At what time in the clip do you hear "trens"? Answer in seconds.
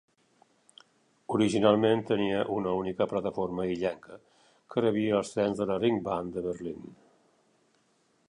5.37-5.61